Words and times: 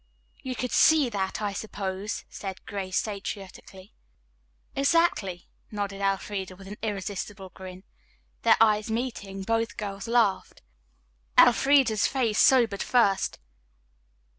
"You 0.41 0.55
could 0.55 0.71
see 0.71 1.09
that, 1.09 1.43
I 1.43 1.53
suppose," 1.53 2.25
said 2.27 2.65
Grace 2.65 2.97
satirically. 2.97 3.93
"Exactly," 4.75 5.47
nodded 5.69 6.01
Elfreda 6.01 6.55
with 6.55 6.67
an 6.67 6.77
irresistible 6.81 7.49
grin. 7.49 7.83
Their 8.41 8.57
eyes 8.59 8.89
meeting, 8.89 9.43
both 9.43 9.77
girls 9.77 10.07
laughed. 10.07 10.63
Elfreda's 11.37 12.07
face 12.07 12.39
sobered 12.39 12.81
first. 12.81 13.37